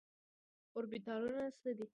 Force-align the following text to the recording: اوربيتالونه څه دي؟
اوربيتالونه 0.75 1.43
څه 1.59 1.69
دي؟ 1.77 1.85